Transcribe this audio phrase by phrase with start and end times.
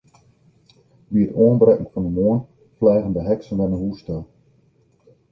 [1.11, 2.41] By it oanbrekken fan de moarn
[2.77, 4.17] fleagen de heksen wer nei hús ta.